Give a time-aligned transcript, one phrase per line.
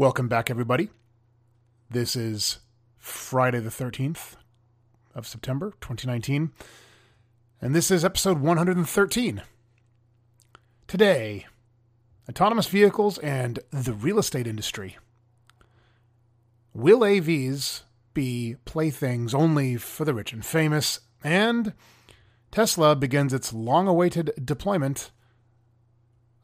[0.00, 0.88] Welcome back, everybody.
[1.90, 2.60] This is
[2.96, 4.36] Friday the 13th
[5.14, 6.52] of September, 2019,
[7.60, 9.42] and this is episode 113.
[10.86, 11.46] Today,
[12.26, 14.96] autonomous vehicles and the real estate industry.
[16.72, 17.82] Will AVs
[18.14, 21.00] be playthings only for the rich and famous?
[21.22, 21.74] And
[22.50, 25.10] Tesla begins its long awaited deployment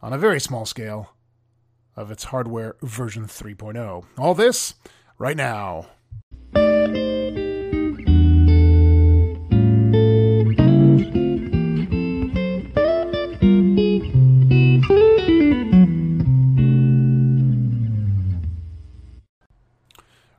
[0.02, 1.15] on a very small scale
[1.96, 4.04] of its hardware version 3.0.
[4.18, 4.74] All this
[5.18, 5.86] right now.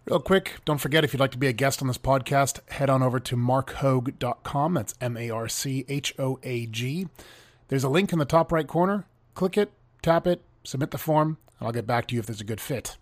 [0.09, 2.89] Real quick, don't forget if you'd like to be a guest on this podcast, head
[2.89, 4.73] on over to marchoag.com.
[4.73, 7.09] That's M A R C H O A G.
[7.67, 9.05] There's a link in the top right corner.
[9.35, 9.70] Click it,
[10.01, 12.97] tap it, submit the form, I'll get back to you if there's a good fit.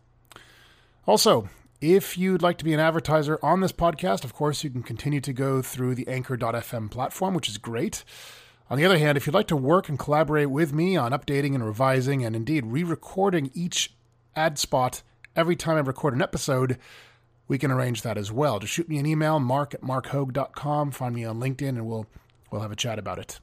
[1.05, 1.49] Also,
[1.81, 5.21] if you'd like to be an advertiser on this podcast, of course, you can continue
[5.21, 8.03] to go through the anchor.fm platform, which is great.
[8.69, 11.53] On the other hand, if you'd like to work and collaborate with me on updating
[11.53, 13.93] and revising and indeed re recording each
[14.35, 15.03] ad spot
[15.35, 16.79] every time I record an episode,
[17.47, 18.57] we can arrange that as well.
[18.59, 22.07] Just shoot me an email, mark at marchoag.com, find me on LinkedIn, and we'll,
[22.49, 23.39] we'll have a chat about it.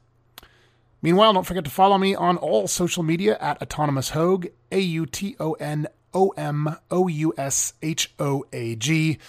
[1.03, 5.05] Meanwhile, don't forget to follow me on all social media at Autonomous Hoag, A U
[5.05, 9.19] T O N O M O U S H O A G.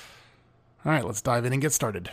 [0.85, 2.13] All right, let's dive in and get started.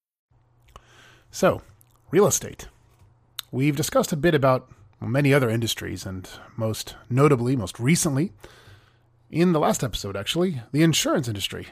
[1.33, 1.61] So,
[2.11, 2.67] real estate.
[3.51, 4.69] We've discussed a bit about
[4.99, 8.33] many other industries, and most notably, most recently,
[9.29, 11.67] in the last episode, actually, the insurance industry.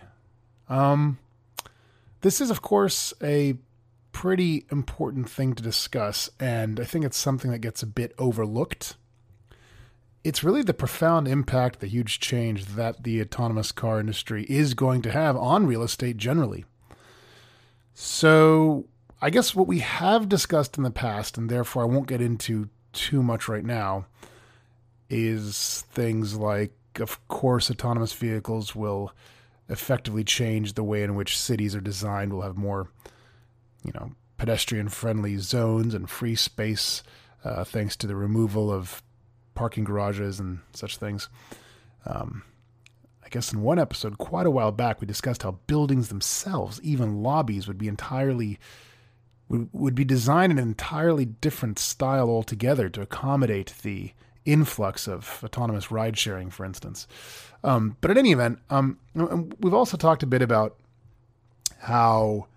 [0.70, 1.20] Um,
[2.22, 3.56] this is, of course, a
[4.14, 8.96] pretty important thing to discuss, and I think it's something that gets a bit overlooked.
[10.24, 15.02] It's really the profound impact, the huge change that the autonomous car industry is going
[15.02, 16.64] to have on real estate generally.
[17.94, 18.86] So,
[19.22, 22.70] I guess what we have discussed in the past, and therefore I won't get into
[22.94, 24.06] too much right now,
[25.10, 29.12] is things like, of course, autonomous vehicles will
[29.68, 32.34] effectively change the way in which cities are designed.
[32.34, 32.88] We'll have more,
[33.84, 37.04] you know, pedestrian friendly zones and free space
[37.44, 39.04] uh, thanks to the removal of
[39.54, 41.28] parking garages and such things.
[42.06, 42.44] Um,
[43.24, 47.22] I guess in one episode, quite a while back, we discussed how buildings themselves, even
[47.22, 48.58] lobbies, would be entirely
[49.50, 54.14] would, would be designed in an entirely different style altogether to accommodate the
[54.46, 57.08] influx of autonomous ride sharing, for instance.
[57.64, 58.98] Um, but in any event, um,
[59.60, 60.78] we've also talked a bit about
[61.80, 62.48] how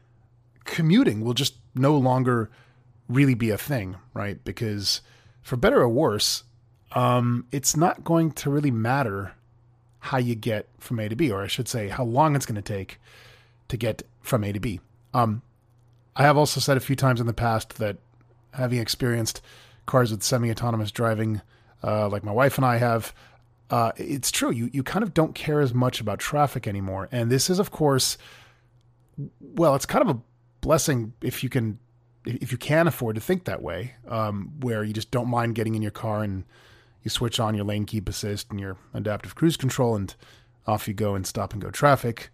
[0.64, 2.50] commuting will just no longer
[3.08, 4.42] really be a thing, right?
[4.44, 5.00] Because
[5.42, 6.44] for better or worse,
[6.92, 9.32] um, it's not going to really matter
[9.98, 12.56] how you get from A to B, or I should say, how long it's going
[12.56, 13.00] to take
[13.68, 14.80] to get from A to B.
[15.14, 15.42] Um,
[16.14, 17.98] I have also said a few times in the past that
[18.52, 19.40] having experienced
[19.86, 21.40] cars with semi-autonomous driving,
[21.82, 23.14] uh, like my wife and I have,
[23.70, 24.50] uh, it's true.
[24.50, 27.70] You you kind of don't care as much about traffic anymore, and this is, of
[27.70, 28.18] course,
[29.40, 30.20] well, it's kind of a
[30.60, 31.78] blessing if you can
[32.26, 35.74] if you can afford to think that way, um, where you just don't mind getting
[35.74, 36.44] in your car and
[37.02, 40.14] you switch on your lane keep assist and your adaptive cruise control, and
[40.66, 42.30] off you go in stop and go traffic.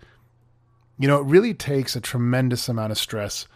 [0.99, 3.47] You know, it really takes a tremendous amount of stress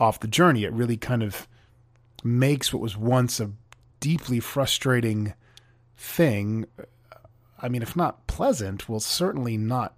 [0.00, 0.64] off the journey.
[0.64, 1.46] It really kind of
[2.24, 3.52] makes what was once a
[4.00, 5.34] deeply frustrating
[5.96, 6.66] thing.
[7.60, 9.94] I mean, if not pleasant, well, certainly not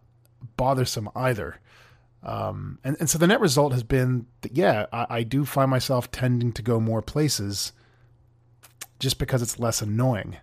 [0.56, 1.58] bothersome either.
[2.22, 5.70] Um, and, and so the net result has been that, yeah, I, I do find
[5.70, 7.72] myself tending to go more places
[8.98, 10.36] just because it's less annoying.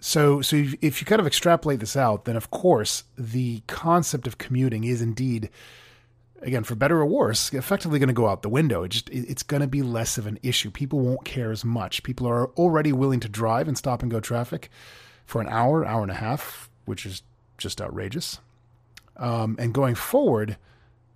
[0.00, 4.26] So, so if, if you kind of extrapolate this out, then of course the concept
[4.26, 5.50] of commuting is indeed
[6.42, 8.82] again, for better or worse, effectively going to go out the window.
[8.82, 10.70] It just it's going to be less of an issue.
[10.70, 12.02] People won't care as much.
[12.02, 14.70] People are already willing to drive and stop and go traffic
[15.26, 17.22] for an hour, hour and a half, which is
[17.58, 18.40] just outrageous.
[19.16, 20.56] Um, and going forward,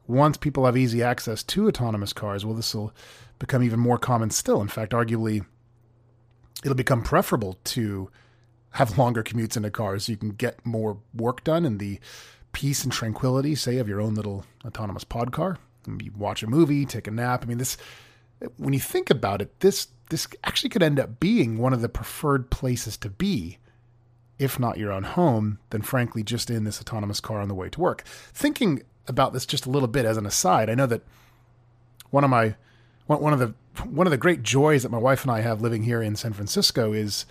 [0.07, 2.93] once people have easy access to autonomous cars, well, this will
[3.39, 4.61] become even more common still.
[4.61, 5.45] In fact, arguably,
[6.63, 8.11] it'll become preferable to
[8.73, 11.99] have longer commutes into cars so you can get more work done in the
[12.55, 15.59] peace and tranquility, say, of your own little autonomous pod car.
[15.87, 17.43] You watch a movie, take a nap.
[17.43, 17.77] I mean, this
[18.57, 21.89] when you think about it, this this actually could end up being one of the
[21.89, 23.59] preferred places to be,
[24.39, 27.69] if not your own home, then frankly just in this autonomous car on the way
[27.69, 28.03] to work.
[28.33, 31.03] Thinking about this just a little bit as an aside, I know that
[32.11, 32.55] one of my
[33.07, 33.55] one of the
[33.85, 36.33] one of the great joys that my wife and I have living here in San
[36.33, 37.27] Francisco is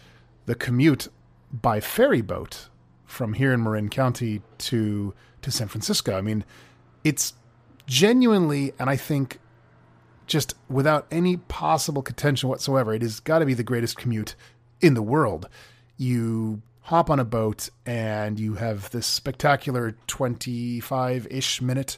[0.45, 1.07] the commute
[1.51, 2.67] by ferry boat
[3.13, 6.17] from here in Marin County to to San Francisco.
[6.17, 6.43] I mean,
[7.03, 7.33] it's
[7.85, 9.39] genuinely, and I think
[10.25, 14.35] just without any possible contention whatsoever, it has got to be the greatest commute
[14.81, 15.47] in the world.
[15.97, 21.97] You hop on a boat and you have this spectacular 25 ish minute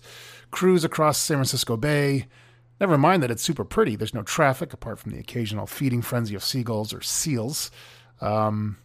[0.51, 2.27] cruise across San Francisco Bay.
[2.79, 3.95] Never mind that it's super pretty.
[3.95, 7.71] There's no traffic apart from the occasional feeding frenzy of seagulls or seals.
[8.21, 8.77] Um,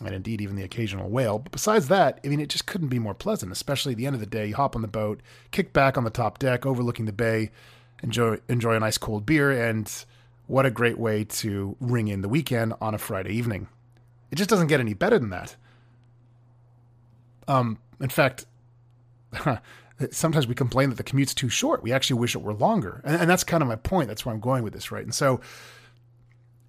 [0.00, 1.38] and indeed even the occasional whale.
[1.38, 4.14] But besides that, I mean, it just couldn't be more pleasant, especially at the end
[4.14, 4.46] of the day.
[4.46, 5.20] You hop on the boat,
[5.50, 7.50] kick back on the top deck, overlooking the bay,
[8.02, 9.90] enjoy enjoy a nice cold beer, and
[10.46, 13.68] what a great way to ring in the weekend on a Friday evening.
[14.30, 15.56] It just doesn't get any better than that.
[17.46, 18.46] Um, in fact,
[20.10, 21.82] sometimes we complain that the commute's too short.
[21.82, 24.08] We actually wish it were longer, and, and that's kind of my point.
[24.08, 25.04] That's where I'm going with this, right?
[25.04, 25.40] And so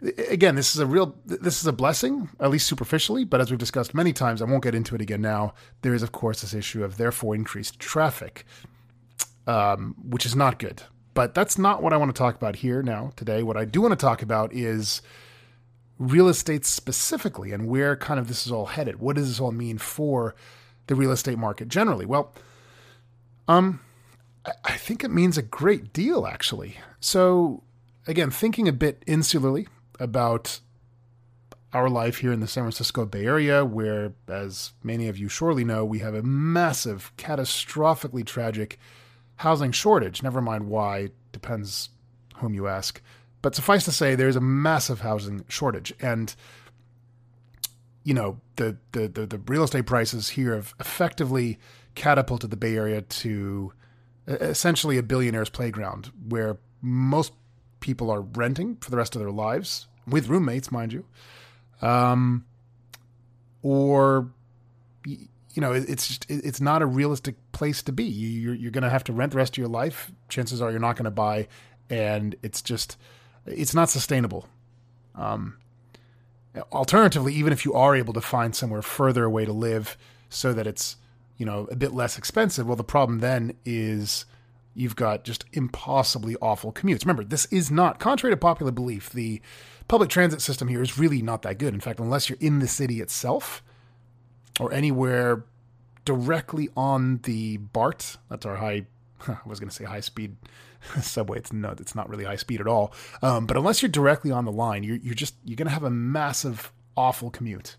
[0.01, 3.24] again, this is a real, this is a blessing, at least superficially.
[3.24, 5.53] But as we've discussed many times, I won't get into it again now.
[5.81, 8.45] There is, of course, this issue of therefore increased traffic,
[9.47, 10.83] um, which is not good.
[11.13, 13.42] But that's not what I want to talk about here now today.
[13.42, 15.01] What I do want to talk about is
[15.98, 19.00] real estate specifically and where kind of this is all headed.
[19.00, 20.36] What does this all mean for
[20.88, 22.06] the real estate market generally?
[22.06, 22.33] Well,
[23.48, 23.80] um,
[24.65, 26.77] I think it means a great deal actually.
[27.00, 27.63] So
[28.07, 29.68] again, thinking a bit insularly
[30.00, 30.59] about
[31.74, 35.65] our life here in the San Francisco Bay Area, where, as many of you surely
[35.65, 38.80] know, we have a massive, catastrophically tragic
[39.38, 40.24] housing shortage.
[40.24, 41.89] Never mind why, depends
[42.38, 43.01] whom you ask.
[43.42, 45.94] But suffice to say, there's a massive housing shortage.
[46.00, 46.33] And,
[48.03, 51.59] you know, the, the, the, the real estate prices here have effectively
[51.94, 53.74] catapulted the Bay Area to
[54.27, 57.33] essentially a billionaire's playground where most
[57.85, 61.05] people are renting for the rest of their lives with roommates, mind you.
[61.83, 62.45] Um,
[63.61, 64.31] or
[65.05, 68.03] you know, it's just it's not a realistic place to be.
[68.03, 70.11] You're you're going to have to rent the rest of your life.
[70.29, 71.47] Chances are you're not going to buy,
[71.87, 72.97] and it's just
[73.45, 74.49] it's not sustainable.
[75.13, 75.57] Um,
[76.71, 79.95] alternatively, even if you are able to find somewhere further away to live,
[80.27, 80.97] so that it's
[81.38, 84.25] you know a bit less expensive, well, the problem then is
[84.75, 87.04] you've got just impossibly awful commutes.
[87.04, 89.42] Remember, this is not, contrary to popular belief, the
[89.88, 91.74] public transit system here is really not that good.
[91.74, 93.63] In fact, unless you're in the city itself
[94.60, 95.45] or anywhere
[96.04, 98.86] directly on the BART, that's our high,
[99.27, 100.36] I was going to say high speed
[101.01, 101.38] subway.
[101.38, 102.94] It's no, it's not really high speed at all.
[103.24, 105.83] Um, but unless you're directly on the line, you're, you're just, you're going to have
[105.83, 107.77] a massive, awful commute.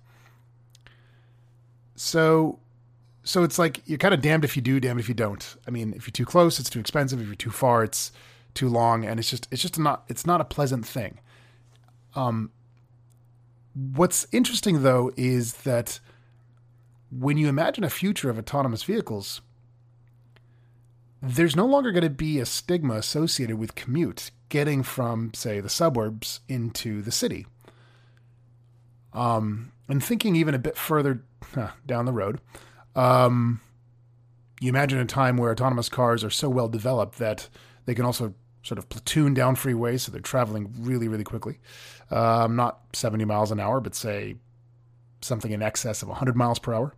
[1.95, 2.59] So
[3.27, 5.57] so it's like you're kind of damned if you do, damned if you don't.
[5.67, 7.21] I mean, if you're too close, it's too expensive.
[7.21, 8.13] If you're too far, it's
[8.55, 11.19] too long, and it's just it's just not it's not a pleasant thing.
[12.15, 12.53] Um,
[13.75, 15.99] what's interesting though is that
[17.11, 19.41] when you imagine a future of autonomous vehicles,
[21.21, 25.69] there's no longer going to be a stigma associated with commute getting from, say, the
[25.69, 27.47] suburbs into the city.
[29.13, 31.23] Um, and thinking even a bit further
[31.55, 32.41] huh, down the road,
[32.97, 33.61] um,
[34.61, 37.49] you imagine a time where autonomous cars are so well developed that
[37.85, 41.61] they can also sort of platoon down freeways, so they're traveling really, really quickly.
[42.11, 44.37] Um, not 70 miles an hour, but say
[45.21, 46.95] something in excess of 100 miles per hour.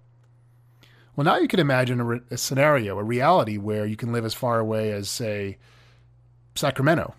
[1.15, 4.25] Well, now you can imagine a, re- a scenario, a reality where you can live
[4.25, 5.59] as far away as, say,
[6.55, 7.15] Sacramento,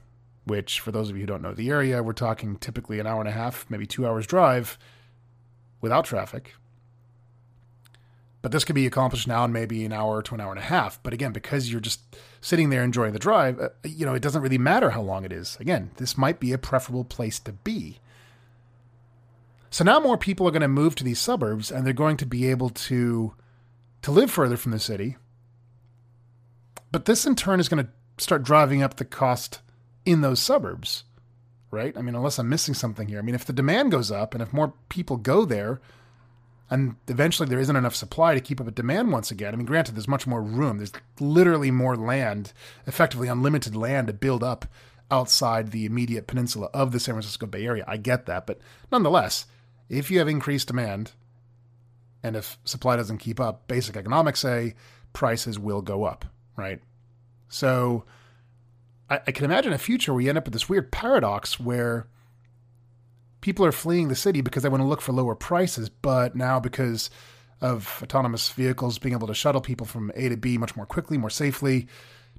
[0.46, 3.20] which, for those of you who don't know the area, we're talking typically an hour
[3.20, 4.80] and a half, maybe two hours drive
[5.82, 6.54] without traffic
[8.42, 10.64] but this could be accomplished now in maybe an hour to an hour and a
[10.64, 11.02] half.
[11.04, 12.00] But again, because you're just
[12.40, 15.34] sitting there enjoying the drive, uh, you know, it doesn't really matter how long it
[15.34, 15.58] is.
[15.60, 18.00] Again, this might be a preferable place to be.
[19.70, 22.26] So now more people are going to move to these suburbs and they're going to
[22.26, 23.34] be able to
[24.02, 25.18] to live further from the city.
[26.92, 29.60] But this in turn is going to start driving up the cost
[30.06, 31.04] in those suburbs,
[31.70, 31.96] right?
[31.98, 33.20] I mean, unless I'm missing something here.
[33.20, 35.82] I mean, if the demand goes up and if more people go there,
[36.70, 39.54] and eventually there isn't enough supply to keep up with demand once again.
[39.54, 40.78] I mean, granted, there's much more room.
[40.78, 42.54] There's literally more land,
[42.86, 44.66] effectively unlimited land to build up
[45.12, 47.84] outside the immediate peninsula of the San Francisco Bay Area.
[47.88, 48.60] I get that, but
[48.92, 49.46] nonetheless,
[49.90, 51.14] if you have increased demand
[52.22, 54.76] and if supply doesn't keep up, basic economics say
[55.14, 56.80] prices will go up, right?
[57.48, 58.04] So
[59.10, 62.08] I, I can imagine a future where you end up with this weird paradox where
[63.42, 66.60] people are fleeing the city because they want to look for lower prices, but now
[66.60, 67.10] because
[67.62, 71.18] of autonomous vehicles being able to shuttle people from A to B much more quickly,
[71.18, 71.88] more safely,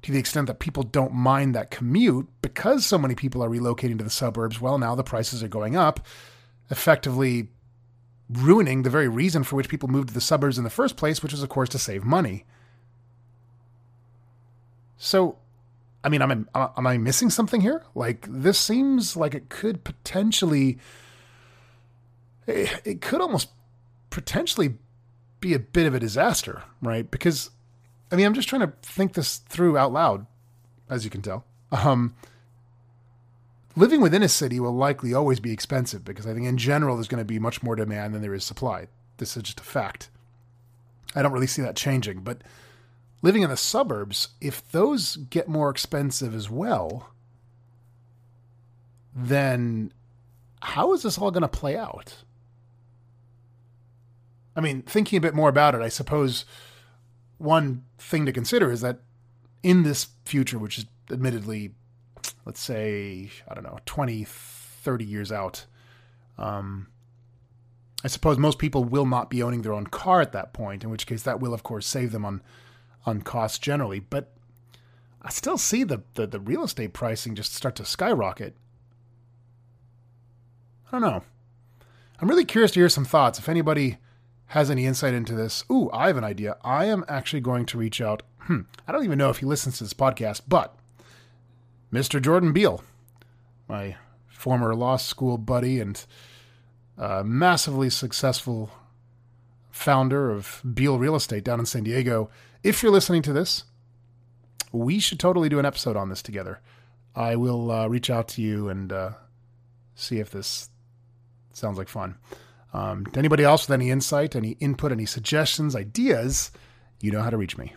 [0.01, 3.97] to the extent that people don't mind that commute because so many people are relocating
[3.99, 6.05] to the suburbs, well, now the prices are going up,
[6.69, 7.49] effectively
[8.29, 11.21] ruining the very reason for which people moved to the suburbs in the first place,
[11.21, 12.45] which was, of course, to save money.
[14.97, 15.37] So,
[16.03, 17.83] I mean, am I, am I missing something here?
[17.93, 20.79] Like, this seems like it could potentially,
[22.47, 23.49] it could almost
[24.09, 24.75] potentially
[25.39, 27.09] be a bit of a disaster, right?
[27.09, 27.51] Because,
[28.11, 30.25] I mean, I'm just trying to think this through out loud,
[30.89, 31.45] as you can tell.
[31.71, 32.15] Um,
[33.75, 37.07] living within a city will likely always be expensive because I think in general there's
[37.07, 38.87] going to be much more demand than there is supply.
[39.17, 40.09] This is just a fact.
[41.15, 42.41] I don't really see that changing, but
[43.21, 47.09] living in the suburbs, if those get more expensive as well,
[49.15, 49.91] then
[50.61, 52.23] how is this all going to play out?
[54.55, 56.45] I mean, thinking a bit more about it, I suppose
[57.37, 58.99] one thing to consider is that
[59.63, 61.71] in this future, which is admittedly
[62.45, 65.65] let's say, I don't know, 20, 30 years out.
[66.37, 66.87] Um,
[68.03, 70.89] I suppose most people will not be owning their own car at that point, in
[70.89, 72.41] which case that will, of course, save them on
[73.05, 73.99] on costs generally.
[73.99, 74.31] But
[75.21, 78.55] I still see the, the, the real estate pricing just start to skyrocket.
[80.87, 81.23] I don't know.
[82.19, 83.39] I'm really curious to hear some thoughts.
[83.39, 83.97] If anybody
[84.47, 86.57] has any insight into this, ooh, I have an idea.
[86.63, 88.23] I am actually going to reach out.
[88.39, 90.75] Hmm, I don't even know if he listens to this podcast, but
[91.93, 92.21] Mr.
[92.21, 92.83] Jordan Beal,
[93.67, 93.95] my
[94.27, 96.03] former law school buddy and
[96.97, 98.71] uh, massively successful
[99.71, 102.29] founder of Beal Real Estate down in San Diego.
[102.63, 103.63] If you're listening to this,
[104.71, 106.59] we should totally do an episode on this together.
[107.15, 109.11] I will uh, reach out to you and uh,
[109.95, 110.69] see if this
[111.53, 112.15] sounds like fun.
[112.73, 116.51] Um, to anybody else with any insight, any input, any suggestions, ideas,
[117.01, 117.75] you know how to reach me.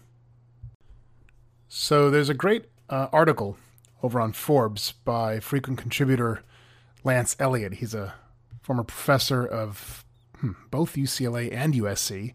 [1.68, 3.56] So there's a great uh, article
[4.02, 6.42] over on Forbes by frequent contributor
[7.02, 7.74] Lance Eliot.
[7.74, 8.14] He's a
[8.62, 10.03] former professor of
[10.70, 12.34] both UCLA and USC.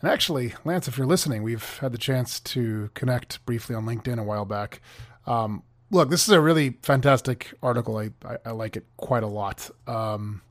[0.00, 4.18] And actually, Lance, if you're listening, we've had the chance to connect briefly on LinkedIn
[4.18, 4.80] a while back.
[5.26, 7.96] Um, look, this is a really fantastic article.
[7.96, 9.70] I, I, I like it quite a lot.
[9.86, 10.42] Um,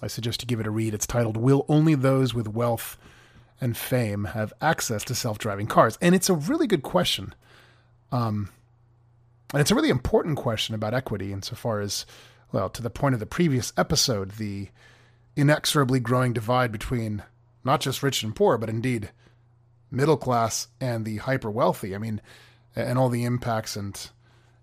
[0.00, 0.94] I suggest you give it a read.
[0.94, 2.96] It's titled Will Only Those with Wealth
[3.60, 5.98] and Fame Have Access to Self Driving Cars?
[6.00, 7.34] And it's a really good question.
[8.12, 8.50] Um,
[9.52, 12.06] and it's a really important question about equity insofar as,
[12.52, 14.68] well, to the point of the previous episode, the
[15.38, 17.22] inexorably growing divide between
[17.62, 19.10] not just rich and poor, but indeed
[19.88, 21.94] middle class and the hyper wealthy.
[21.94, 22.20] I mean,
[22.74, 24.10] and all the impacts and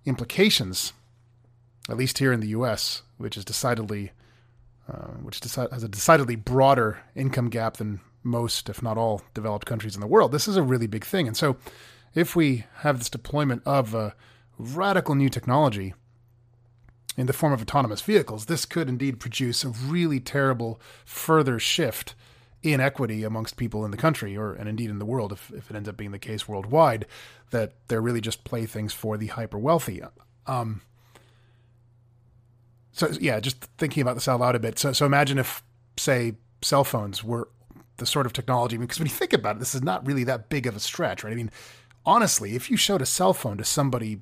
[0.05, 0.91] implications,
[1.89, 4.11] at least here in the U.S., which is decidedly,
[4.91, 9.65] uh, which deci- has a decidedly broader income gap than most, if not all, developed
[9.65, 10.33] countries in the world.
[10.33, 11.55] This is a really big thing, and so
[12.13, 14.13] if we have this deployment of
[14.57, 15.93] radical new technology
[17.17, 22.15] in the form of autonomous vehicles, this could indeed produce a really terrible further shift
[22.61, 25.69] in equity amongst people in the country, or and indeed in the world, if, if
[25.69, 27.05] it ends up being the case worldwide,
[27.51, 30.01] that they're really just playthings for the hyper wealthy.
[30.47, 30.81] Um,
[32.91, 34.79] so yeah, just thinking about this out loud a bit.
[34.79, 35.63] So so imagine if,
[35.97, 37.49] say, cell phones were
[37.97, 38.77] the sort of technology.
[38.77, 41.23] Because when you think about it, this is not really that big of a stretch,
[41.23, 41.31] right?
[41.31, 41.51] I mean,
[42.05, 44.21] honestly, if you showed a cell phone to somebody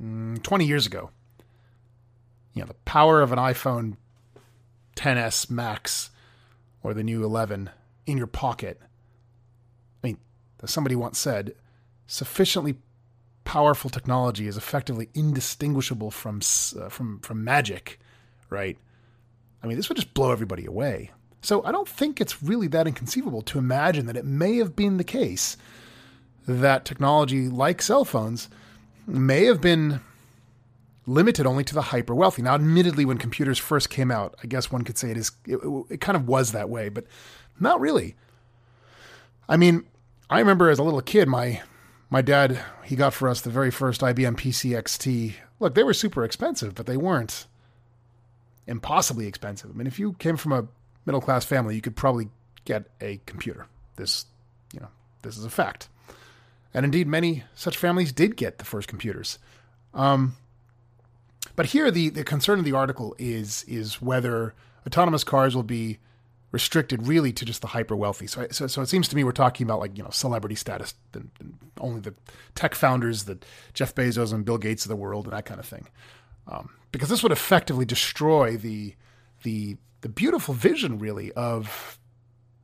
[0.00, 1.10] mm, 20 years ago.
[2.54, 3.96] You know, the power of an iPhone
[4.96, 6.10] 10s Max
[6.82, 7.70] or the new 11
[8.06, 8.80] in your pocket.
[10.02, 10.18] I mean,
[10.62, 11.54] as somebody once said,
[12.06, 12.76] sufficiently
[13.44, 16.40] powerful technology is effectively indistinguishable from
[16.78, 17.98] uh, from from magic,
[18.48, 18.76] right?
[19.62, 21.10] I mean, this would just blow everybody away.
[21.42, 24.98] So I don't think it's really that inconceivable to imagine that it may have been
[24.98, 25.56] the case
[26.46, 28.48] that technology like cell phones
[29.06, 30.00] may have been
[31.10, 32.42] limited only to the hyper wealthy.
[32.42, 35.58] Now, admittedly, when computers first came out, I guess one could say it is it,
[35.90, 37.04] it, kind of was that way, but
[37.58, 38.14] not really.
[39.48, 39.84] I mean,
[40.28, 41.60] I remember as a little kid, my
[42.08, 45.34] my dad he got for us the very first IBM PC XT.
[45.58, 47.46] Look, they were super expensive, but they weren't
[48.66, 49.70] impossibly expensive.
[49.70, 50.66] I mean, if you came from a
[51.04, 52.28] middle class family, you could probably
[52.64, 53.66] get a computer.
[53.96, 54.26] This,
[54.72, 54.88] you know,
[55.22, 55.88] this is a fact.
[56.72, 59.38] And indeed, many such families did get the first computers.
[59.92, 60.36] Um,
[61.60, 64.54] but here, the, the concern of the article is is whether
[64.86, 65.98] autonomous cars will be
[66.52, 68.26] restricted really to just the hyper wealthy.
[68.26, 70.94] So, so, so it seems to me we're talking about like you know celebrity status,
[71.12, 72.14] and, and only the
[72.54, 73.40] tech founders, the
[73.74, 75.86] Jeff Bezos and Bill Gates of the world, and that kind of thing.
[76.48, 78.94] Um, because this would effectively destroy the
[79.42, 81.98] the the beautiful vision, really, of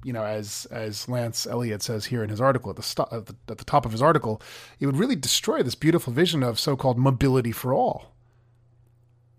[0.05, 3.27] you know, as as Lance Eliot says here in his article at the, st- at
[3.27, 4.41] the at the top of his article,
[4.81, 8.16] it would really destroy this beautiful vision of so-called mobility for all.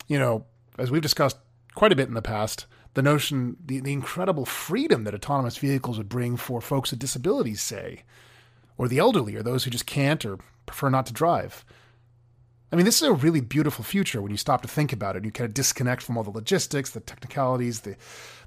[0.08, 0.46] You know,
[0.78, 1.38] as we've discussed
[1.76, 5.98] quite a bit in the past, the notion, the, the incredible freedom that autonomous vehicles
[5.98, 8.04] would bring for folks with disabilities, say,
[8.78, 11.64] or the elderly, or those who just can't or prefer not to drive.
[12.72, 15.24] I mean, this is a really beautiful future when you stop to think about it.
[15.24, 17.96] You kind of disconnect from all the logistics, the technicalities, the,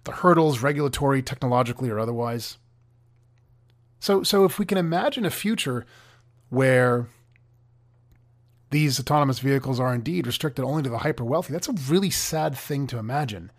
[0.05, 2.59] the hurdles, regulatory, technologically, or otherwise.
[3.99, 5.87] So, so if we can imagine a future
[6.49, 7.07] where
[8.71, 12.57] these autonomous vehicles are indeed restricted only to the hyper wealthy, that's a really sad
[12.57, 13.51] thing to imagine.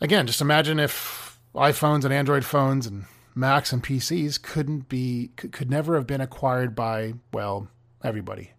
[0.00, 3.04] Again, just imagine if iPhones and Android phones and
[3.34, 7.68] Macs and PCs couldn't be could, never have been acquired by well
[8.04, 8.52] everybody.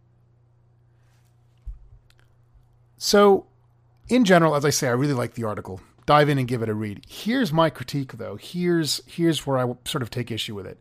[2.98, 3.46] So,
[4.10, 5.82] in general, as I say, I really like the article.
[6.06, 7.06] Dive in and give it a read.
[7.08, 8.36] Here's my critique, though.
[8.36, 10.80] Here's here's where I sort of take issue with it.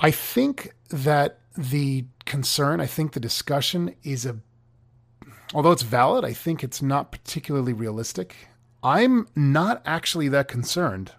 [0.00, 4.36] I think that the concern, I think the discussion is a,
[5.54, 8.36] although it's valid, I think it's not particularly realistic.
[8.82, 11.12] I'm not actually that concerned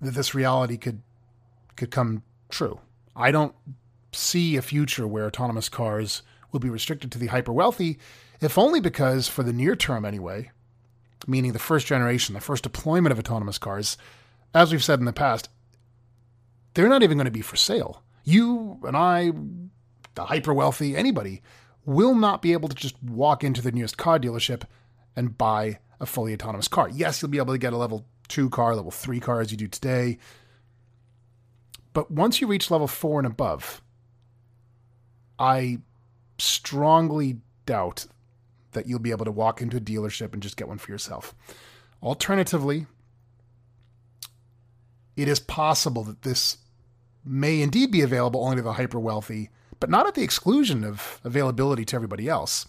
[0.00, 1.02] that this reality could
[1.74, 2.80] could come true.
[3.14, 3.54] I don't
[4.12, 7.98] see a future where autonomous cars will be restricted to the hyper wealthy,
[8.40, 10.50] if only because, for the near term anyway,
[11.26, 13.98] meaning the first generation, the first deployment of autonomous cars,
[14.54, 15.50] as we've said in the past,
[16.76, 18.02] they're not even going to be for sale.
[18.22, 19.32] You and I,
[20.14, 21.40] the hyper wealthy, anybody,
[21.86, 24.64] will not be able to just walk into the nearest car dealership
[25.16, 26.90] and buy a fully autonomous car.
[26.90, 29.56] Yes, you'll be able to get a level two car, level three car as you
[29.56, 30.18] do today.
[31.94, 33.80] But once you reach level four and above,
[35.38, 35.78] I
[36.36, 38.04] strongly doubt
[38.72, 41.34] that you'll be able to walk into a dealership and just get one for yourself.
[42.02, 42.84] Alternatively,
[45.16, 46.58] it is possible that this
[47.26, 51.20] may indeed be available only to the hyper wealthy, but not at the exclusion of
[51.24, 52.66] availability to everybody else.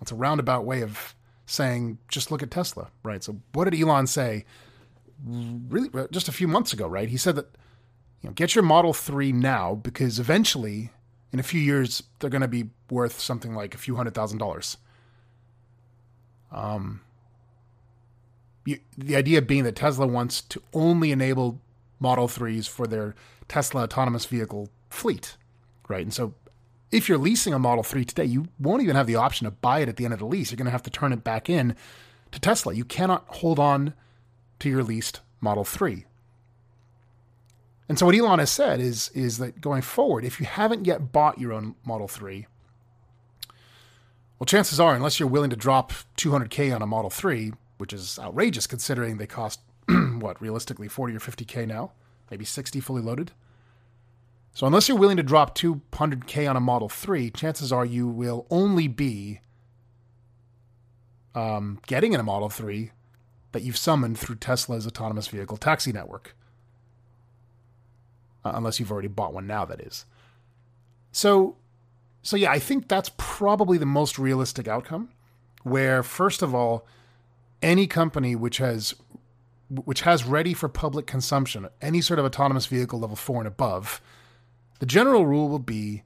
[0.00, 1.14] It's a roundabout way of
[1.46, 3.24] saying, just look at Tesla, right?
[3.24, 4.44] So, what did Elon say?
[5.24, 7.08] Really, just a few months ago, right?
[7.08, 7.56] He said that
[8.20, 10.90] you know, get your Model Three now because eventually
[11.32, 14.38] in a few years they're going to be worth something like a few hundred thousand
[14.38, 14.76] dollars.
[16.52, 17.00] Um,
[18.64, 21.60] you, the idea being that Tesla wants to only enable
[22.00, 23.14] Model 3s for their
[23.48, 25.36] Tesla autonomous vehicle fleet,
[25.88, 26.02] right?
[26.02, 26.34] And so
[26.90, 29.80] if you're leasing a Model 3 today, you won't even have the option to buy
[29.80, 30.50] it at the end of the lease.
[30.50, 31.74] You're going to have to turn it back in
[32.30, 32.74] to Tesla.
[32.74, 33.94] You cannot hold on
[34.60, 36.04] to your leased Model 3.
[37.88, 41.12] And so what Elon has said is is that going forward, if you haven't yet
[41.12, 42.46] bought your own Model 3,
[44.38, 48.18] well, chances are, unless you're willing to drop 200k on a Model 3, which is
[48.18, 49.60] outrageous considering they cost
[50.20, 51.92] what realistically 40 or 50k now,
[52.30, 53.32] maybe 60 fully loaded.
[54.52, 58.46] So unless you're willing to drop 200k on a Model 3, chances are you will
[58.50, 59.40] only be
[61.34, 62.92] um, getting in a Model 3
[63.52, 66.36] that you've summoned through Tesla's autonomous vehicle taxi network
[68.44, 70.04] uh, unless you've already bought one now, that is.
[71.12, 71.56] So,
[72.22, 75.10] so yeah, I think that's probably the most realistic outcome.
[75.62, 76.86] Where first of all,
[77.62, 78.94] any company which has
[79.84, 84.00] which has ready for public consumption any sort of autonomous vehicle level four and above,
[84.78, 86.02] the general rule will be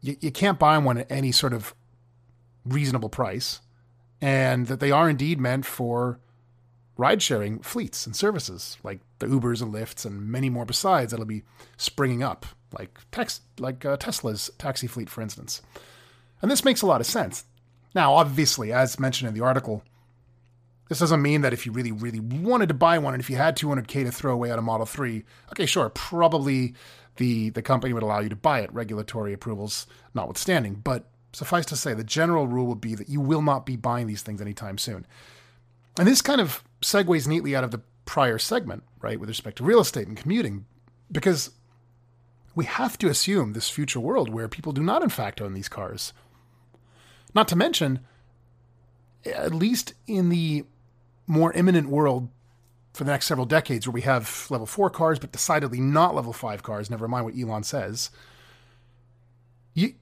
[0.00, 1.74] you, you can't buy one at any sort of
[2.64, 3.60] reasonable price,
[4.20, 6.18] and that they are indeed meant for
[6.96, 11.26] ride sharing fleets and services like the Ubers and Lyfts and many more besides that'll
[11.26, 11.42] be
[11.76, 12.46] springing up,
[12.78, 12.98] like
[13.58, 15.62] like uh, Tesla's taxi fleet, for instance.
[16.42, 17.44] And this makes a lot of sense.
[17.94, 19.82] Now, obviously, as mentioned in the article,
[20.88, 23.36] this doesn't mean that if you really, really wanted to buy one and if you
[23.36, 26.74] had 200K to throw away on a Model 3, okay, sure, probably
[27.16, 30.74] the, the company would allow you to buy it, regulatory approvals notwithstanding.
[30.74, 34.06] But suffice to say, the general rule would be that you will not be buying
[34.06, 35.06] these things anytime soon.
[35.98, 39.64] And this kind of segues neatly out of the prior segment, right, with respect to
[39.64, 40.66] real estate and commuting,
[41.10, 41.50] because
[42.54, 45.68] we have to assume this future world where people do not, in fact, own these
[45.68, 46.12] cars.
[47.34, 48.00] Not to mention,
[49.26, 50.64] at least in the
[51.26, 52.28] more imminent world
[52.92, 56.32] for the next several decades, where we have level four cars, but decidedly not level
[56.32, 58.10] five cars, never mind what Elon says,
[59.74, 59.94] you,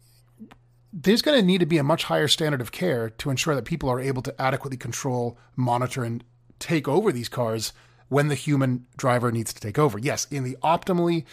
[0.92, 3.64] there's going to need to be a much higher standard of care to ensure that
[3.64, 6.22] people are able to adequately control, monitor, and
[6.60, 7.72] take over these cars
[8.08, 9.98] when the human driver needs to take over.
[9.98, 11.24] Yes, in the optimally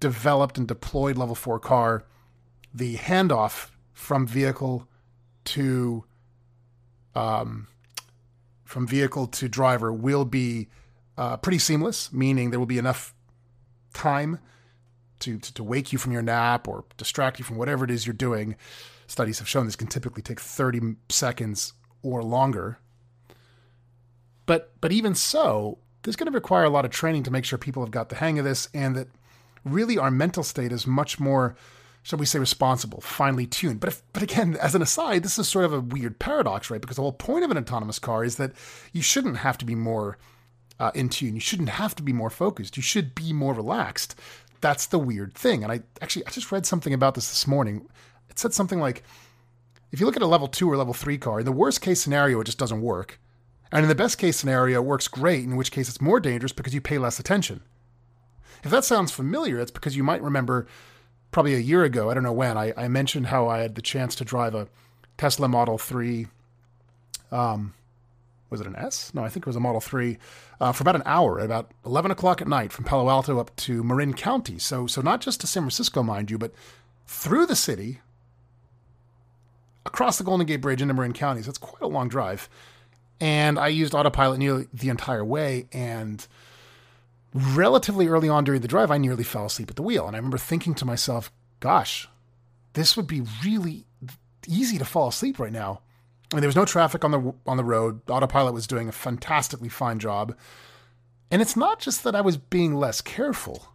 [0.00, 2.04] developed and deployed level four car,
[2.74, 4.88] the handoff from vehicle
[5.44, 6.04] to
[7.14, 7.68] um,
[8.64, 10.68] from vehicle to driver will be
[11.16, 13.14] uh, pretty seamless, meaning there will be enough
[13.92, 14.38] time
[15.20, 18.06] to, to, to wake you from your nap or distract you from whatever it is
[18.06, 18.56] you're doing.
[19.06, 22.78] Studies have shown this can typically take 30 seconds or longer.
[24.46, 27.44] But but even so, this is going to require a lot of training to make
[27.44, 29.08] sure people have got the hang of this and that
[29.64, 31.56] really our mental state is much more
[32.04, 33.80] shall we say responsible, finely tuned.
[33.80, 36.80] But if, but again, as an aside, this is sort of a weird paradox, right?
[36.80, 38.52] Because the whole point of an autonomous car is that
[38.92, 40.18] you shouldn't have to be more
[40.78, 41.34] uh, in tune.
[41.34, 42.76] You shouldn't have to be more focused.
[42.76, 44.14] You should be more relaxed.
[44.60, 45.62] That's the weird thing.
[45.62, 47.88] And I actually I just read something about this this morning.
[48.28, 49.02] It said something like,
[49.90, 52.02] if you look at a level two or level three car, in the worst case
[52.02, 53.18] scenario, it just doesn't work.
[53.72, 56.52] And in the best case scenario, it works great, in which case it's more dangerous
[56.52, 57.62] because you pay less attention.
[58.62, 60.66] If that sounds familiar, it's because you might remember
[61.34, 63.82] probably a year ago, I don't know when, I, I mentioned how I had the
[63.82, 64.68] chance to drive a
[65.18, 66.28] Tesla Model 3.
[67.32, 67.74] Um,
[68.50, 69.12] was it an S?
[69.12, 70.16] No, I think it was a Model 3
[70.60, 73.54] uh, for about an hour at about 11 o'clock at night from Palo Alto up
[73.56, 74.60] to Marin County.
[74.60, 76.52] So, so not just to San Francisco, mind you, but
[77.08, 77.98] through the city,
[79.84, 81.42] across the Golden Gate Bridge into Marin County.
[81.42, 82.48] So it's quite a long drive.
[83.20, 85.66] And I used autopilot nearly the entire way.
[85.72, 86.24] And
[87.34, 90.06] relatively early on during the drive, I nearly fell asleep at the wheel.
[90.06, 92.08] And I remember thinking to myself, gosh,
[92.74, 93.84] this would be really
[94.46, 95.80] easy to fall asleep right now.
[96.32, 98.00] I mean, there was no traffic on the on the road.
[98.08, 100.36] Autopilot was doing a fantastically fine job.
[101.30, 103.68] And it's not just that I was being less careful.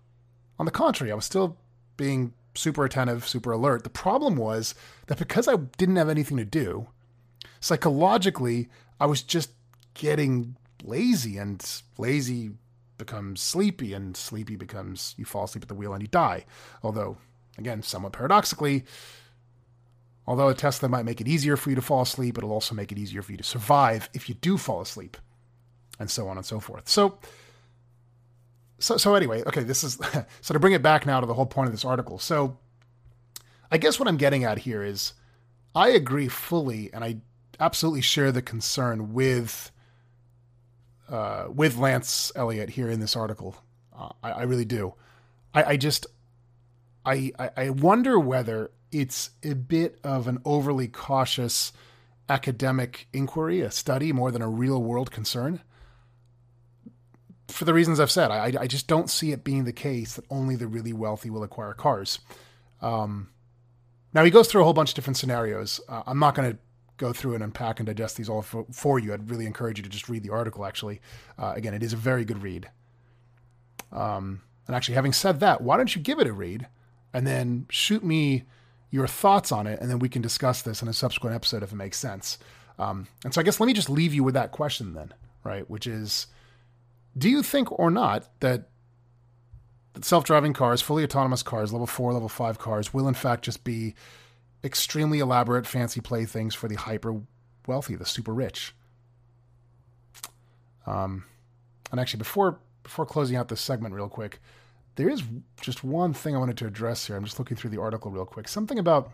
[0.57, 1.57] On the contrary, I was still
[1.97, 3.83] being super attentive, super alert.
[3.83, 4.75] The problem was
[5.07, 6.87] that because I didn't have anything to do,
[7.59, 8.69] psychologically,
[8.99, 9.51] I was just
[9.93, 11.65] getting lazy and
[11.97, 12.51] lazy
[12.99, 16.45] becomes sleepy, and sleepy becomes you fall asleep at the wheel and you die.
[16.83, 17.17] Although,
[17.57, 18.85] again, somewhat paradoxically,
[20.27, 22.91] although a Tesla might make it easier for you to fall asleep, it'll also make
[22.91, 25.17] it easier for you to survive if you do fall asleep,
[25.97, 26.87] and so on and so forth.
[26.87, 27.17] So,
[28.77, 29.97] so, so anyway, okay, this is
[30.41, 32.19] so to bring it back now to the whole point of this article.
[32.19, 32.59] So,
[33.71, 35.13] I guess what I'm getting at here is,
[35.73, 37.17] I agree fully, and I
[37.59, 39.71] absolutely share the concern with
[41.09, 43.55] uh, with Lance Eliot here in this article.
[43.97, 44.93] Uh, I, I, really do.
[45.53, 46.05] I, I just
[47.05, 51.73] I, I wonder whether it's a bit of an overly cautious
[52.27, 55.61] academic inquiry, a study more than a real world concern.
[57.47, 60.25] For the reasons I've said, I, I just don't see it being the case that
[60.29, 62.19] only the really wealthy will acquire cars.
[62.81, 63.29] Um,
[64.13, 65.81] now he goes through a whole bunch of different scenarios.
[65.89, 66.57] Uh, I'm not going to
[66.99, 69.83] go through and unpack and digest these all for, for you, I'd really encourage you
[69.83, 70.63] to just read the article.
[70.65, 71.01] Actually,
[71.39, 72.69] uh, again, it is a very good read.
[73.91, 76.67] Um, and actually, having said that, why don't you give it a read
[77.11, 78.43] and then shoot me
[78.91, 81.71] your thoughts on it, and then we can discuss this in a subsequent episode if
[81.71, 82.37] it makes sense.
[82.77, 85.67] Um, and so, I guess let me just leave you with that question then, right?
[85.69, 86.27] Which is,
[87.17, 88.69] do you think or not that
[90.01, 93.95] self-driving cars, fully autonomous cars, level four, level five cars, will in fact just be
[94.63, 97.21] extremely elaborate, fancy playthings for the hyper
[97.67, 98.75] wealthy, the super rich.
[100.85, 101.25] Um,
[101.91, 104.39] and actually, before before closing out this segment, real quick,
[104.95, 105.23] there is
[105.61, 107.15] just one thing I wanted to address here.
[107.15, 108.47] I'm just looking through the article real quick.
[108.47, 109.11] Something about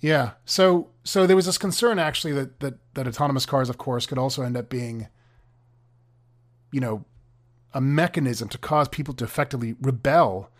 [0.00, 0.32] yeah.
[0.44, 4.18] So so there was this concern actually that that that autonomous cars, of course, could
[4.18, 5.08] also end up being,
[6.72, 7.04] you know,
[7.72, 10.50] a mechanism to cause people to effectively rebel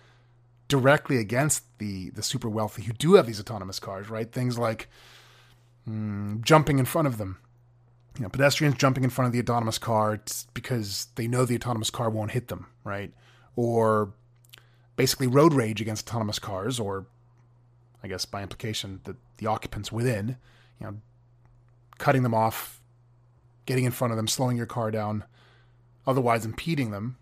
[0.69, 4.31] directly against the the super wealthy who do have these autonomous cars, right?
[4.31, 4.89] Things like
[5.89, 7.39] mm, jumping in front of them.
[8.17, 10.19] You know, pedestrians jumping in front of the autonomous car
[10.55, 13.13] because they know the autonomous car won't hit them, right?
[13.57, 14.15] Or
[14.97, 17.07] basically road rage against autonomous cars, or
[18.03, 20.39] I guess by implication, the, the occupants within,
[20.81, 20.97] you know,
[21.99, 22.81] cutting them off,
[23.67, 25.25] getting in front of them, slowing your car down,
[26.07, 27.19] otherwise impeding them,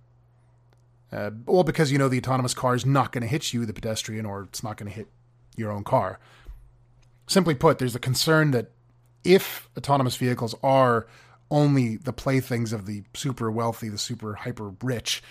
[1.15, 3.73] uh, all because you know the autonomous car is not going to hit you, the
[3.73, 5.07] pedestrian, or it's not going to hit
[5.57, 6.19] your own car.
[7.29, 8.73] Simply put, there's a concern that
[9.23, 11.07] if autonomous vehicles are
[11.51, 15.23] only the playthings of the super wealthy, the super hyper rich,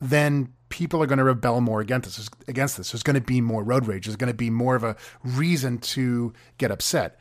[0.00, 2.28] then people are going to rebel more against this.
[2.48, 4.06] Against this, there's going to be more road rage.
[4.06, 7.20] There's going to be more of a reason to get upset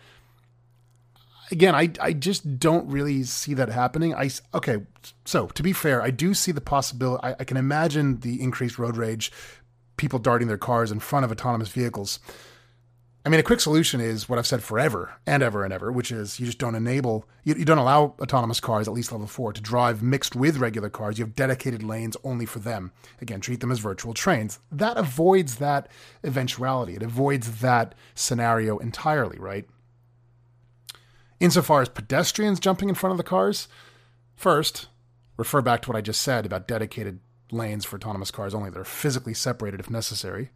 [1.51, 4.13] again, I I just don't really see that happening.
[4.13, 4.77] I okay,
[5.25, 7.23] so to be fair, I do see the possibility.
[7.23, 9.31] I, I can imagine the increased road rage,
[9.97, 12.19] people darting their cars in front of autonomous vehicles.
[13.25, 16.12] I mean, a quick solution is what I've said forever and ever and ever, which
[16.12, 19.51] is you just don't enable, you, you, don't allow autonomous cars, at least level four,
[19.51, 21.17] to drive mixed with regular cars.
[21.17, 22.91] You have dedicated lanes only for them.
[23.21, 24.60] Again, treat them as virtual trains.
[24.71, 25.89] That avoids that
[26.23, 26.93] eventuality.
[26.93, 29.67] It avoids that scenario entirely, right?
[31.39, 33.67] Insofar as pedestrians jumping in front of the cars,
[34.36, 34.88] first,
[35.38, 37.19] refer back to what I just said about dedicated
[37.52, 40.52] lanes for autonomous cars only that are physically separated if necessary.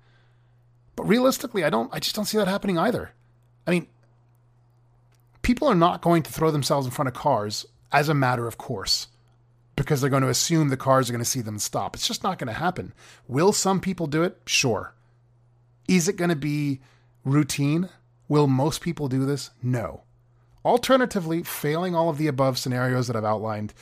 [0.96, 3.12] But realistically, I don't I just don't see that happening either.
[3.68, 3.88] I mean,
[5.42, 8.58] people are not going to throw themselves in front of cars as a matter of
[8.58, 9.08] course
[9.76, 11.96] because they're going to assume the cars are going to see them stop.
[11.96, 12.94] It's just not going to happen.
[13.28, 14.38] Will some people do it?
[14.46, 14.94] Sure.
[15.88, 16.82] Is it going to be
[17.24, 17.90] routine?
[18.28, 19.52] Will most people do this?
[19.64, 20.04] No.
[20.66, 23.74] Alternatively, failing all of the above scenarios that I've outlined,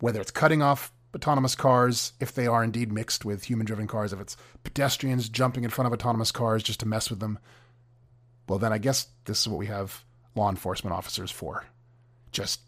[0.00, 4.12] whether it's cutting off autonomous cars, if they are indeed mixed with human driven cars,
[4.12, 7.38] if it's pedestrians jumping in front of autonomous cars just to mess with them,
[8.48, 11.64] well, then I guess this is what we have law enforcement officers for.
[12.32, 12.60] Just,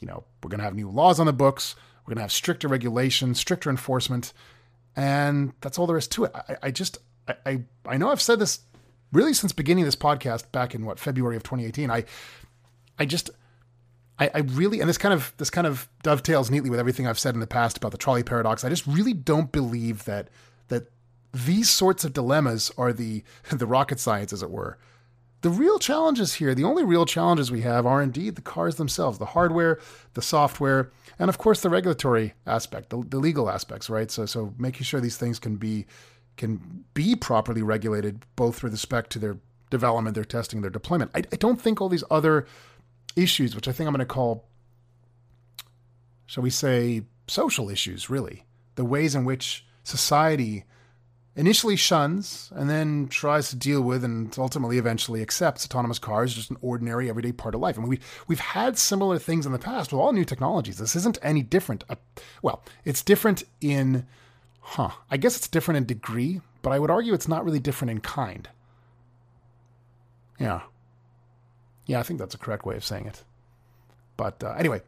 [0.00, 2.32] you know, we're going to have new laws on the books, we're going to have
[2.32, 4.32] stricter regulations, stricter enforcement,
[4.96, 6.32] and that's all there is to it.
[6.34, 8.60] I, I just, I, I, I know I've said this
[9.12, 11.90] really since beginning this podcast back in what February of 2018.
[11.90, 12.04] I,
[12.98, 13.30] I just,
[14.18, 17.18] I, I, really, and this kind of this kind of dovetails neatly with everything I've
[17.18, 18.64] said in the past about the trolley paradox.
[18.64, 20.28] I just really don't believe that
[20.68, 20.90] that
[21.32, 24.78] these sorts of dilemmas are the the rocket science, as it were.
[25.42, 29.16] The real challenges here, the only real challenges we have, are indeed the cars themselves,
[29.16, 29.80] the hardware,
[30.12, 34.10] the software, and of course the regulatory aspect, the, the legal aspects, right?
[34.10, 35.86] So, so making sure these things can be
[36.36, 39.36] can be properly regulated, both with respect to their
[39.70, 41.10] development, their testing, their deployment.
[41.14, 42.46] I, I don't think all these other
[43.16, 44.48] issues, which I think I'm going to call,
[46.26, 48.44] shall we say, social issues, really.
[48.74, 50.64] The ways in which society
[51.36, 56.50] initially shuns and then tries to deal with and ultimately eventually accepts autonomous cars just
[56.50, 57.78] an ordinary everyday part of life.
[57.78, 60.78] I mean, we, we've had similar things in the past with all new technologies.
[60.78, 61.84] This isn't any different.
[61.88, 61.94] Uh,
[62.42, 64.06] well, it's different in,
[64.60, 67.90] huh, I guess it's different in degree, but I would argue it's not really different
[67.90, 68.48] in kind.
[70.38, 70.62] Yeah.
[71.86, 73.24] Yeah, I think that's a correct way of saying it.
[74.16, 74.80] But uh, anyway,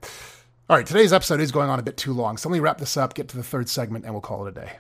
[0.69, 2.37] all right, today's episode is going on a bit too long.
[2.37, 4.57] So let me wrap this up, get to the third segment, and we'll call it
[4.57, 4.73] a day.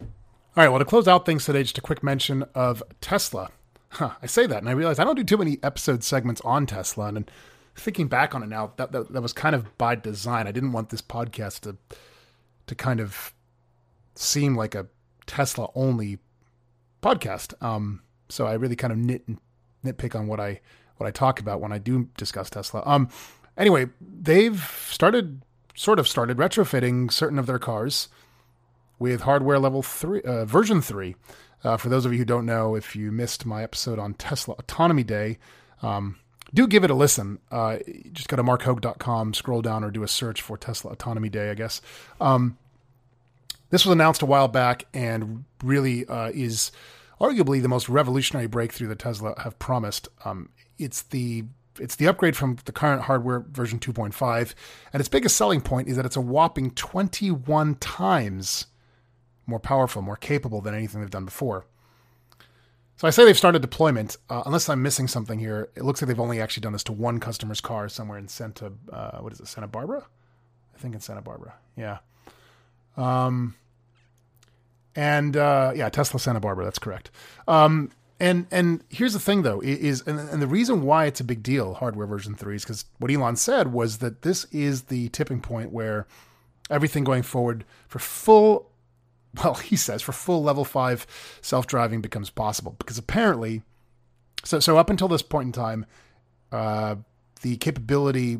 [0.00, 3.50] All right, well, to close out things today, just a quick mention of Tesla.
[3.90, 6.66] Huh, I say that, and I realize I don't do too many episode segments on
[6.66, 7.08] Tesla.
[7.08, 7.30] And
[7.74, 10.46] thinking back on it now, that, that, that was kind of by design.
[10.46, 11.76] I didn't want this podcast to
[12.66, 13.32] to kind of
[14.18, 14.86] seem like a
[15.26, 16.18] Tesla only
[17.02, 17.60] podcast.
[17.62, 19.22] Um, so I really kind of nit
[19.84, 20.60] nitpick on what I
[20.96, 22.82] what I talk about when I do discuss Tesla.
[22.86, 23.08] Um,
[23.56, 25.42] anyway, they've started,
[25.74, 28.08] sort of started retrofitting certain of their cars
[28.98, 31.16] with hardware level three, uh, version three.
[31.62, 34.54] Uh, for those of you who don't know, if you missed my episode on Tesla
[34.58, 35.38] Autonomy Day,
[35.82, 36.16] um,
[36.54, 37.38] do give it a listen.
[37.50, 37.78] Uh,
[38.12, 41.54] just go to marchoag.com, scroll down, or do a search for Tesla Autonomy Day, I
[41.54, 41.82] guess.
[42.20, 42.56] Um,
[43.70, 46.72] this was announced a while back and really uh, is
[47.20, 50.08] arguably the most revolutionary breakthrough that Tesla have promised.
[50.24, 51.44] Um, it's the
[51.78, 54.54] it's the upgrade from the current hardware version 2.5,
[54.92, 58.66] and its biggest selling point is that it's a whopping 21 times
[59.46, 61.66] more powerful, more capable than anything they've done before.
[62.96, 64.16] So I say they've started deployment.
[64.30, 66.92] Uh, unless I'm missing something here, it looks like they've only actually done this to
[66.92, 70.06] one customer's car somewhere in Santa, uh, what is it, Santa Barbara?
[70.74, 71.54] I think in Santa Barbara.
[71.76, 71.98] Yeah.
[72.96, 73.54] Um,
[74.94, 76.64] and uh, yeah, Tesla Santa Barbara.
[76.64, 77.10] That's correct.
[77.46, 81.24] Um, and and here's the thing though is and, and the reason why it's a
[81.24, 85.08] big deal hardware version 3 is because what elon said was that this is the
[85.10, 86.06] tipping point where
[86.70, 88.70] everything going forward for full
[89.44, 93.62] well he says for full level 5 self-driving becomes possible because apparently
[94.44, 95.86] so so up until this point in time
[96.52, 96.96] uh,
[97.42, 98.38] the capability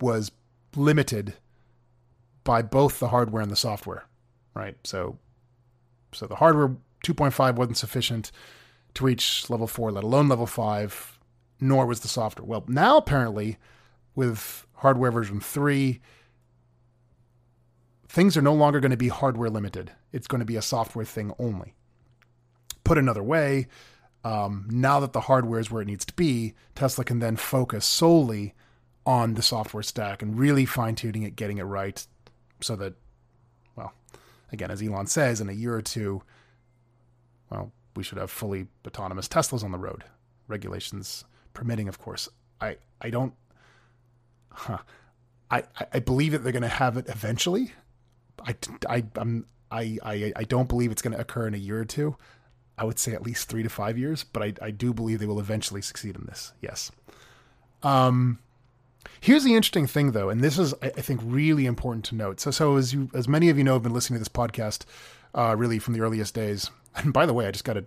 [0.00, 0.30] was
[0.76, 1.34] limited
[2.48, 4.06] by both the hardware and the software
[4.54, 5.18] right so
[6.12, 8.32] so the hardware 2.5 wasn't sufficient
[8.94, 11.18] to reach level four, let alone level five,
[11.60, 12.46] nor was the software.
[12.46, 13.58] Well, now apparently,
[14.14, 16.00] with hardware version three,
[18.08, 19.92] things are no longer going to be hardware limited.
[20.12, 21.74] It's going to be a software thing only.
[22.84, 23.68] Put another way,
[24.24, 27.84] um, now that the hardware is where it needs to be, Tesla can then focus
[27.84, 28.54] solely
[29.04, 32.06] on the software stack and really fine tuning it, getting it right,
[32.60, 32.94] so that,
[33.76, 33.92] well,
[34.52, 36.22] again, as Elon says, in a year or two,
[37.50, 40.04] well, we should have fully autonomous Teslas on the road,
[40.46, 42.28] regulations permitting, of course.
[42.60, 43.34] I I don't.
[44.50, 44.78] Huh,
[45.50, 47.72] I I believe that they're going to have it eventually.
[48.46, 48.54] I
[48.88, 51.84] I I'm I I, I don't believe it's going to occur in a year or
[51.84, 52.16] two.
[52.76, 55.26] I would say at least three to five years, but I, I do believe they
[55.26, 56.52] will eventually succeed in this.
[56.60, 56.92] Yes.
[57.82, 58.38] Um,
[59.20, 62.40] here's the interesting thing, though, and this is I, think really important to note.
[62.40, 64.84] So, so as you, as many of you know, have been listening to this podcast,
[65.34, 66.70] uh, really from the earliest days.
[66.96, 67.84] And by the way, I just got a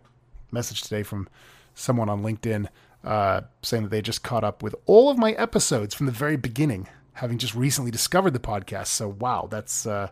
[0.51, 1.27] message today from
[1.75, 2.67] someone on LinkedIn
[3.03, 6.37] uh, saying that they just caught up with all of my episodes from the very
[6.37, 8.87] beginning, having just recently discovered the podcast.
[8.87, 9.85] So, wow, that's.
[9.85, 10.09] Uh,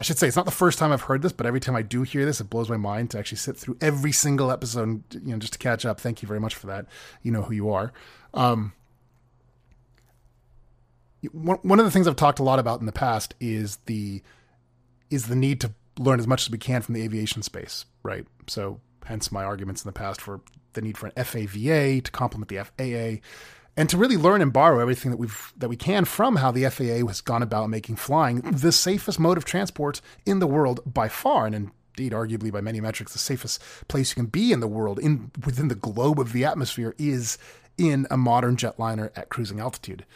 [0.00, 1.82] I should say it's not the first time I've heard this, but every time I
[1.82, 5.32] do hear this, it blows my mind to actually sit through every single episode, you
[5.32, 6.00] know, just to catch up.
[6.00, 6.86] Thank you very much for that.
[7.22, 7.92] You know who you are.
[8.34, 8.72] Um,
[11.32, 14.22] one of the things I've talked a lot about in the past is the
[15.10, 18.26] is the need to learn as much as we can from the aviation space, right?
[18.48, 20.40] So, hence my arguments in the past for
[20.74, 23.22] the need for an FAVA to complement the FAA
[23.76, 26.68] and to really learn and borrow everything that we've that we can from how the
[26.68, 31.08] FAA has gone about making flying the safest mode of transport in the world by
[31.08, 34.68] far, and indeed, arguably by many metrics, the safest place you can be in the
[34.68, 37.38] world, in within the globe of the atmosphere, is
[37.76, 40.06] in a modern jetliner at cruising altitude.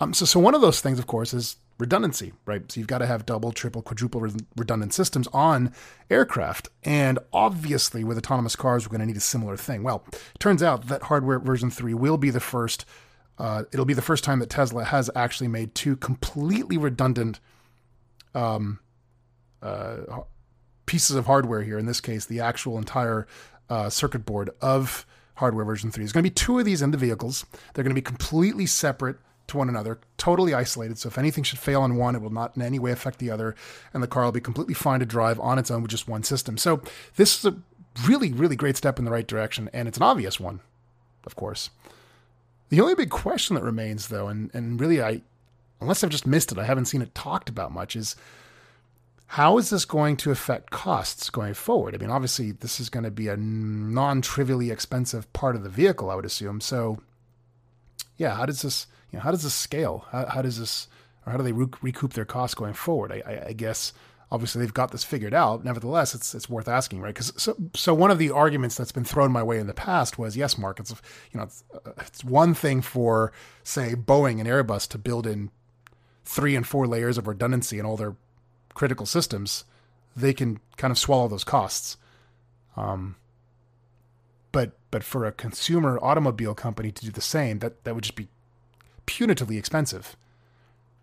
[0.00, 2.70] Um, so, so one of those things, of course, is redundancy, right?
[2.70, 5.72] So you've got to have double, triple, quadruple redundant systems on
[6.08, 6.68] aircraft.
[6.82, 9.82] And obviously, with autonomous cars, we're going to need a similar thing.
[9.82, 10.04] Well,
[10.38, 12.86] turns out that hardware version 3 will be the first
[13.40, 17.40] uh, it'll be the first time that Tesla has actually made two completely redundant
[18.34, 18.80] um,
[19.62, 19.96] uh,
[20.84, 21.78] pieces of hardware here.
[21.78, 23.26] In this case, the actual entire
[23.70, 26.04] uh, circuit board of hardware version 3.
[26.04, 27.46] There's going to be two of these in the vehicles.
[27.72, 29.16] They're going to be completely separate
[29.50, 30.98] to one another, totally isolated.
[30.98, 33.30] So if anything should fail on one, it will not in any way affect the
[33.30, 33.54] other,
[33.92, 36.22] and the car will be completely fine to drive on its own with just one
[36.22, 36.56] system.
[36.56, 36.82] So
[37.16, 37.56] this is a
[38.06, 40.60] really, really great step in the right direction, and it's an obvious one,
[41.24, 41.70] of course.
[42.70, 45.22] The only big question that remains, though, and, and really I,
[45.80, 48.16] unless I've just missed it, I haven't seen it talked about much, is
[49.34, 51.94] how is this going to affect costs going forward?
[51.94, 55.68] I mean, obviously, this is going to be a non trivially expensive part of the
[55.68, 56.60] vehicle, I would assume.
[56.60, 57.00] So,
[58.16, 60.06] yeah, how does this, you know, how does this scale?
[60.10, 60.88] How, how does this,
[61.26, 63.12] or how do they recoup their costs going forward?
[63.12, 63.92] I, I, I guess
[64.32, 65.64] obviously they've got this figured out.
[65.64, 67.14] Nevertheless, it's it's worth asking, right?
[67.14, 70.18] Because so so one of the arguments that's been thrown my way in the past
[70.18, 70.90] was yes, Mark, it's
[71.32, 73.32] you know it's, uh, it's one thing for
[73.64, 75.50] say Boeing and Airbus to build in
[76.24, 78.16] three and four layers of redundancy in all their
[78.74, 79.64] critical systems.
[80.16, 81.96] They can kind of swallow those costs.
[82.76, 83.16] Um,
[84.52, 88.16] but but for a consumer automobile company to do the same, that that would just
[88.16, 88.28] be
[89.06, 90.16] punitively expensive.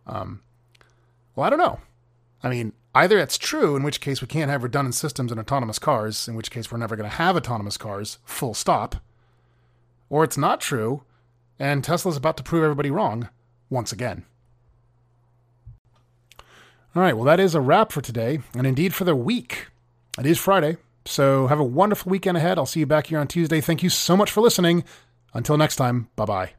[0.05, 0.41] Um,
[1.35, 1.79] well, I don't know.
[2.43, 5.79] I mean, either it's true, in which case we can't have redundant systems in autonomous
[5.79, 8.97] cars, in which case we're never going to have autonomous cars, full stop,
[10.09, 11.03] or it's not true,
[11.59, 13.29] and Tesla's about to prove everybody wrong
[13.69, 14.23] once again.
[16.95, 19.67] All right, well, that is a wrap for today, and indeed for the week.
[20.17, 22.57] It is Friday, so have a wonderful weekend ahead.
[22.57, 23.61] I'll see you back here on Tuesday.
[23.61, 24.83] Thank you so much for listening.
[25.33, 26.56] Until next time, bye bye.